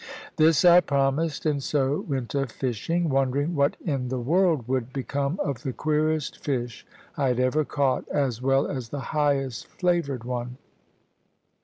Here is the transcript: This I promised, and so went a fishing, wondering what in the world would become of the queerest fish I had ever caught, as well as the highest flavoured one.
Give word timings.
This 0.37 0.65
I 0.65 0.81
promised, 0.81 1.45
and 1.45 1.61
so 1.61 2.01
went 2.09 2.33
a 2.33 2.47
fishing, 2.47 3.07
wondering 3.07 3.53
what 3.53 3.77
in 3.85 4.07
the 4.07 4.17
world 4.17 4.67
would 4.67 4.91
become 4.91 5.39
of 5.43 5.61
the 5.61 5.73
queerest 5.73 6.43
fish 6.43 6.87
I 7.17 7.27
had 7.27 7.39
ever 7.39 7.63
caught, 7.63 8.09
as 8.09 8.41
well 8.41 8.65
as 8.65 8.89
the 8.89 8.99
highest 9.13 9.67
flavoured 9.67 10.23
one. 10.23 10.57